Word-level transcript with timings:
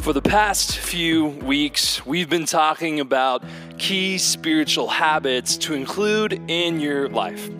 For 0.00 0.14
the 0.14 0.22
past 0.22 0.78
few 0.78 1.26
weeks, 1.26 2.06
we've 2.06 2.30
been 2.30 2.46
talking 2.46 3.00
about 3.00 3.44
key 3.76 4.16
spiritual 4.16 4.88
habits 4.88 5.58
to 5.58 5.74
include 5.74 6.40
in 6.48 6.80
your 6.80 7.10
life. 7.10 7.50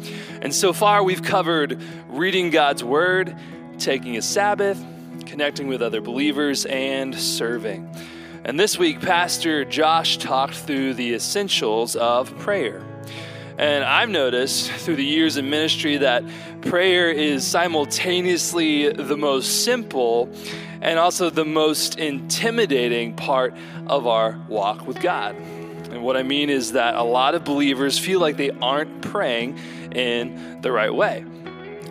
And 0.41 0.55
so 0.55 0.73
far, 0.73 1.05
we've 1.05 1.23
covered 1.23 1.79
reading 2.09 2.49
God's 2.49 2.83
Word, 2.83 3.37
taking 3.79 4.17
a 4.17 4.23
Sabbath, 4.23 4.83
connecting 5.27 5.69
with 5.69 5.83
other 5.83 6.01
believers, 6.01 6.65
and 6.65 7.15
serving. 7.15 7.95
And 8.45 8.59
this 8.59 8.79
week, 8.79 9.03
Pastor 9.03 9.67
Josh 9.67 10.17
talked 10.17 10.55
through 10.55 10.95
the 10.95 11.13
essentials 11.13 11.95
of 11.95 12.37
prayer. 12.39 12.83
And 13.61 13.85
I've 13.85 14.09
noticed 14.09 14.71
through 14.71 14.97
the 14.97 15.05
years 15.05 15.37
in 15.37 15.51
ministry 15.51 15.99
that 15.99 16.25
prayer 16.63 17.11
is 17.11 17.47
simultaneously 17.47 18.91
the 18.91 19.19
most 19.19 19.67
simple 19.67 20.31
and 20.81 20.99
also 20.99 21.29
the 21.29 21.45
most 21.45 21.99
intimidating 21.99 23.15
part 23.15 23.55
of 23.87 24.07
our 24.07 24.41
walk 24.49 24.87
with 24.87 24.99
God. 25.03 25.37
And 25.91 26.03
what 26.03 26.17
I 26.17 26.23
mean 26.23 26.49
is 26.49 26.73
that 26.73 26.95
a 26.95 27.03
lot 27.03 27.35
of 27.35 27.45
believers 27.45 27.99
feel 27.99 28.19
like 28.19 28.39
they 28.39 28.49
aren't 28.63 29.03
praying 29.03 29.59
in 29.93 30.63
the 30.63 30.73
right 30.73 30.95
way. 30.95 31.27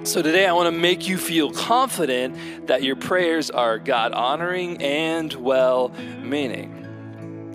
So 0.05 0.23
today 0.23 0.47
I 0.47 0.53
want 0.53 0.73
to 0.73 0.79
make 0.79 1.07
you 1.07 1.19
feel 1.19 1.51
confident 1.51 2.65
that 2.65 2.81
your 2.81 2.95
prayers 2.95 3.51
are 3.51 3.77
God 3.77 4.11
honoring 4.13 4.81
and 4.81 5.31
well 5.33 5.89
meaning. 6.23 6.78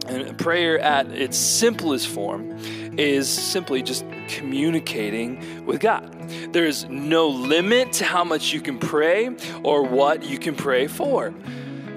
And 0.06 0.36
prayer 0.38 0.78
at 0.78 1.10
its 1.10 1.36
simplest 1.36 2.08
form 2.08 2.56
is 2.98 3.28
simply 3.28 3.82
just 3.82 4.04
communicating 4.28 5.64
with 5.66 5.80
God. 5.80 6.10
There 6.52 6.66
is 6.66 6.84
no 6.88 7.28
limit 7.28 7.92
to 7.94 8.04
how 8.04 8.24
much 8.24 8.52
you 8.52 8.60
can 8.60 8.78
pray 8.78 9.34
or 9.62 9.82
what 9.82 10.24
you 10.24 10.38
can 10.38 10.54
pray 10.54 10.86
for. 10.86 11.34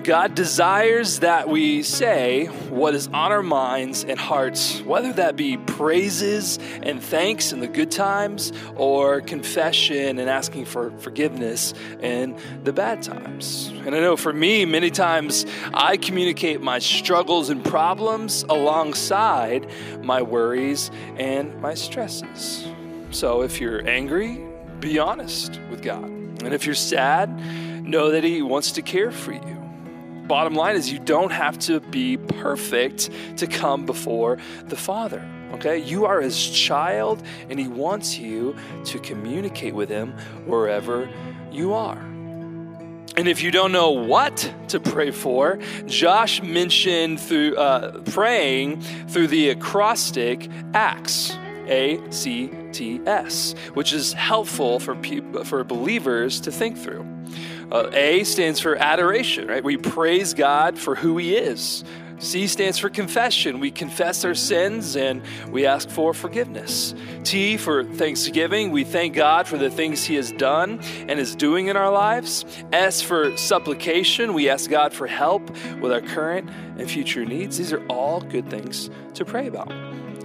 God 0.08 0.36
desires 0.36 1.20
that 1.20 1.50
we 1.50 1.84
say 1.84 2.46
what 2.70 2.96
is 2.96 3.08
on 3.08 3.34
our 3.34 3.44
minds 3.44 4.06
and 4.06 4.18
hearts, 4.18 4.80
whether 4.84 5.12
that 5.12 5.36
be 5.36 5.58
praises 5.58 6.60
and 6.82 7.04
thanks 7.04 7.52
in 7.52 7.60
the 7.60 7.68
good 7.68 7.92
times 7.92 8.54
or 8.78 9.20
confession 9.20 10.18
and 10.18 10.30
asking 10.30 10.64
for 10.64 10.92
forgiveness 11.00 11.74
in 12.00 12.38
the 12.64 12.72
bad 12.72 13.04
times. 13.04 13.68
And 13.86 13.94
I 13.94 14.00
know 14.00 14.16
for 14.16 14.32
me, 14.32 14.64
many 14.64 14.92
times 14.92 15.46
I 15.74 15.98
communicate 15.98 16.62
my 16.62 16.80
struggles 16.80 17.50
and 17.50 17.62
problems 17.66 18.44
alongside 18.44 19.70
my 20.02 20.22
worries 20.22 20.90
and 21.18 21.60
my 21.60 21.74
stresses. 21.74 22.66
So 23.12 23.42
if 23.42 23.60
you're 23.60 23.86
angry, 23.86 24.42
be 24.80 25.00
honest 25.00 25.60
with 25.70 25.82
God. 25.82 26.06
And 26.06 26.54
if 26.54 26.66
you're 26.66 26.76
sad, 26.76 27.30
know 27.84 28.12
that 28.12 28.24
He 28.24 28.42
wants 28.42 28.72
to 28.72 28.82
care 28.82 29.12
for 29.12 29.34
you 29.34 29.57
bottom 30.28 30.54
line 30.54 30.76
is 30.76 30.92
you 30.92 31.00
don't 31.00 31.32
have 31.32 31.58
to 31.60 31.80
be 31.80 32.18
perfect 32.18 33.10
to 33.38 33.48
come 33.48 33.86
before 33.86 34.38
the 34.66 34.76
Father. 34.76 35.26
Okay? 35.54 35.78
You 35.78 36.06
are 36.06 36.22
his 36.22 36.50
child, 36.50 37.24
and 37.50 37.60
he 37.60 37.68
wants 37.68 38.18
you 38.18 38.56
to 38.86 39.00
communicate 39.00 39.74
with 39.74 39.90
him 39.90 40.14
wherever 40.46 41.10
you 41.52 41.74
are. 41.74 41.98
And 43.18 43.28
if 43.28 43.42
you 43.42 43.50
don't 43.50 43.72
know 43.72 43.90
what 43.90 44.54
to 44.68 44.80
pray 44.80 45.10
for, 45.10 45.58
Josh 45.88 46.44
mentioned 46.44 47.20
through 47.20 47.56
uh, 47.56 48.02
praying 48.02 48.82
through 49.08 49.28
the 49.28 49.50
acrostic 49.50 50.50
ACTS, 50.76 51.32
A 51.68 52.00
C 52.12 52.52
T 52.74 53.02
S, 53.08 53.56
which 53.74 53.92
is 53.92 54.14
helpful 54.14 54.80
for 54.80 54.94
pe- 54.96 55.44
for 55.46 55.64
believers 55.64 56.40
to 56.42 56.52
think 56.52 56.78
through. 56.78 57.04
Uh, 57.72 57.90
A 57.94 58.24
stands 58.24 58.60
for 58.60 58.76
adoration, 58.76 59.48
right? 59.48 59.64
We 59.64 59.78
praise 59.78 60.34
God 60.34 60.78
for 60.78 60.96
who 60.96 61.18
He 61.18 61.36
is. 61.36 61.84
C 62.20 62.48
stands 62.48 62.80
for 62.80 62.90
confession. 62.90 63.60
We 63.60 63.70
confess 63.70 64.26
our 64.26 64.34
sins 64.34 64.96
and 64.96 65.22
we 65.52 65.68
ask 65.68 65.88
for 65.90 66.14
forgiveness. 66.16 66.96
T 67.24 67.58
for 67.58 67.84
thanksgiving. 67.84 68.72
We 68.72 68.84
thank 68.84 69.14
God 69.14 69.48
for 69.48 69.58
the 69.58 69.70
things 69.70 70.04
He 70.04 70.16
has 70.16 70.32
done 70.32 70.80
and 71.08 71.20
is 71.20 71.36
doing 71.36 71.68
in 71.68 71.78
our 71.78 71.92
lives. 71.92 72.46
S 72.72 73.02
for 73.02 73.38
supplication. 73.38 74.34
We 74.34 74.50
ask 74.50 74.70
God 74.70 74.94
for 74.94 75.06
help 75.06 75.48
with 75.80 75.92
our 75.92 76.02
current 76.02 76.50
and 76.78 76.90
future 76.90 77.24
needs. 77.24 77.58
These 77.58 77.72
are 77.72 77.86
all 77.88 78.22
good 78.22 78.50
things 78.50 78.90
to 79.14 79.24
pray 79.24 79.48
about. 79.48 79.72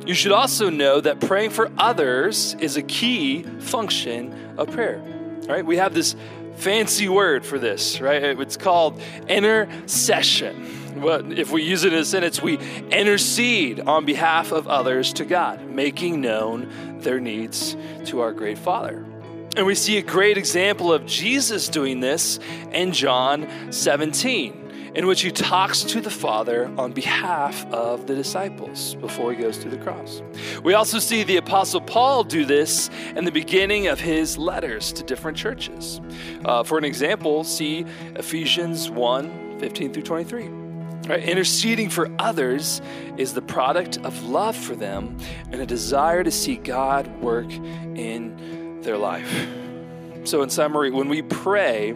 You 0.07 0.15
should 0.15 0.33
also 0.33 0.71
know 0.71 1.01
that 1.01 1.21
praying 1.21 1.51
for 1.51 1.71
others 1.77 2.55
is 2.59 2.77
a 2.77 2.83
key 2.83 3.43
function 3.61 4.55
of 4.57 4.71
prayer. 4.71 5.03
Right? 5.49 5.65
We 5.65 5.77
have 5.77 5.95
this 5.95 6.15
fancy 6.57 7.09
word 7.09 7.45
for 7.45 7.59
this, 7.59 8.01
right? 8.01 8.23
It's 8.23 8.57
called 8.57 9.01
intercession. 9.29 11.01
But 11.01 11.33
if 11.39 11.51
we 11.51 11.63
use 11.63 11.85
it 11.85 11.93
in 11.93 11.99
a 11.99 12.05
sentence, 12.05 12.43
we 12.43 12.59
intercede 12.91 13.81
on 13.81 14.05
behalf 14.05 14.53
of 14.53 14.69
others 14.69 15.13
to 15.15 15.25
God, 15.25 15.67
making 15.67 16.21
known 16.21 17.01
their 17.01 17.19
needs 17.19 17.77
to 18.07 18.21
our 18.21 18.33
great 18.33 18.59
Father. 18.59 19.05
And 19.57 19.67
we 19.67 19.75
see 19.75 19.99
a 19.99 20.03
great 20.03 20.39
example 20.39 20.93
of 20.93 21.05
Jesus 21.05 21.69
doing 21.69 22.01
this 22.01 22.39
in 22.73 22.93
John 22.93 23.73
17 23.73 24.62
in 24.95 25.07
which 25.07 25.23
he 25.23 25.31
talks 25.31 25.83
to 25.83 26.01
the 26.01 26.11
Father 26.11 26.71
on 26.77 26.93
behalf 26.93 27.65
of 27.73 28.07
the 28.07 28.15
disciples 28.15 28.95
before 28.97 29.33
he 29.33 29.41
goes 29.41 29.59
to 29.59 29.69
the 29.69 29.79
cross. 29.79 30.23
We 30.63 30.75
also 30.75 30.99
see 30.99 31.23
the 31.23 31.37
Apostle 31.37 31.81
Paul 31.81 32.25
do 32.25 32.45
this 32.45 32.91
in 33.17 33.25
the 33.25 33.33
beginning 33.33 33.87
of 33.87 34.01
his 34.01 34.37
letters 34.37 34.93
to 34.93 35.03
different 35.03 35.37
churches. 35.37 36.01
Uh, 36.45 36.63
for 36.63 36.79
an 36.79 36.85
example, 36.85 37.45
see 37.45 37.87
Ephesians 38.17 38.91
1 38.91 39.59
15 39.59 39.93
through 39.93 40.03
23. 40.03 40.49
Right? 41.09 41.23
Interceding 41.23 41.89
for 41.89 42.09
others 42.19 42.81
is 43.17 43.35
the 43.35 43.43
product 43.43 43.99
of 43.99 44.25
love 44.25 44.57
for 44.57 44.75
them 44.75 45.17
and 45.51 45.61
a 45.61 45.67
desire 45.67 46.23
to 46.25 46.31
see 46.31 46.57
God 46.57 47.07
work 47.21 47.51
in 47.51 48.81
their 48.83 48.99
life. 48.99 49.47
So, 50.25 50.43
in 50.43 50.51
summary, 50.51 50.91
when 50.91 51.09
we 51.09 51.23
pray, 51.23 51.95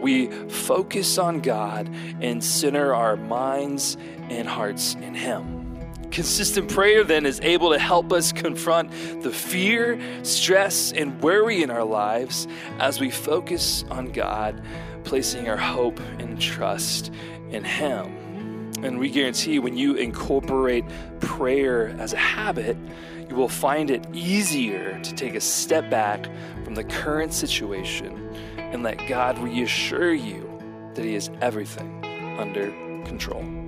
we 0.00 0.26
focus 0.48 1.18
on 1.18 1.40
God 1.40 1.88
and 2.20 2.42
center 2.42 2.94
our 2.94 3.16
minds 3.16 3.96
and 4.28 4.48
hearts 4.48 4.94
in 4.94 5.14
Him. 5.14 5.58
Consistent 6.10 6.70
prayer 6.70 7.04
then 7.04 7.26
is 7.26 7.38
able 7.40 7.70
to 7.70 7.78
help 7.78 8.12
us 8.12 8.32
confront 8.32 8.90
the 9.22 9.30
fear, 9.30 10.00
stress, 10.24 10.92
and 10.92 11.20
worry 11.22 11.62
in 11.62 11.70
our 11.70 11.84
lives 11.84 12.48
as 12.78 12.98
we 12.98 13.10
focus 13.10 13.84
on 13.90 14.10
God, 14.10 14.62
placing 15.04 15.48
our 15.48 15.56
hope 15.56 16.00
and 16.18 16.40
trust 16.40 17.12
in 17.50 17.62
Him. 17.62 18.27
And 18.82 18.98
we 18.98 19.10
guarantee 19.10 19.58
when 19.58 19.76
you 19.76 19.94
incorporate 19.94 20.84
prayer 21.20 21.88
as 21.98 22.12
a 22.12 22.16
habit, 22.16 22.76
you 23.28 23.34
will 23.34 23.48
find 23.48 23.90
it 23.90 24.06
easier 24.12 25.00
to 25.02 25.14
take 25.14 25.34
a 25.34 25.40
step 25.40 25.90
back 25.90 26.28
from 26.64 26.74
the 26.74 26.84
current 26.84 27.32
situation 27.34 28.34
and 28.56 28.82
let 28.82 28.96
God 29.08 29.38
reassure 29.38 30.14
you 30.14 30.44
that 30.94 31.04
He 31.04 31.14
has 31.14 31.30
everything 31.40 32.04
under 32.38 32.70
control. 33.04 33.67